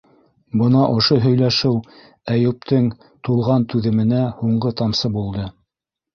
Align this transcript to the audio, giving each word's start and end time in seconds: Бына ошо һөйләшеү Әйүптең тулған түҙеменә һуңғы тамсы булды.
Бына 0.59 0.85
ошо 1.01 1.17
һөйләшеү 1.25 1.73
Әйүптең 2.37 2.89
тулған 3.29 3.69
түҙеменә 3.75 4.25
һуңғы 4.43 4.75
тамсы 4.83 5.15
булды. 5.21 5.47